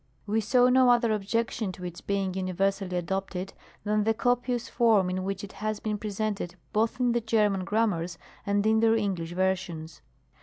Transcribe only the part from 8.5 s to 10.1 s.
in their English versions.